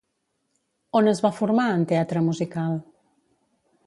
On 0.99 1.09
es 1.11 1.21
va 1.25 1.31
formar 1.41 1.65
en 1.73 1.83
teatre 1.91 2.23
musical? 2.31 2.81